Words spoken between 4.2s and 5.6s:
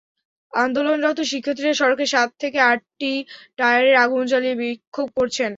জ্বালিয়ে বিক্ষোভ করছেন।